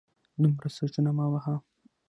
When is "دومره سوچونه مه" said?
0.41-1.25